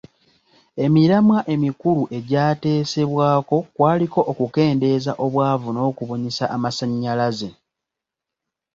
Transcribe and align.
Emiramwa 0.85 1.39
emikulu 1.53 2.03
egyateesebwako 2.17 3.57
kwaliko 3.75 4.19
okukendeeza 4.31 5.11
obwavu 5.25 5.67
n'okubunyisa 5.71 6.45
amasannyalaze, 6.55 7.49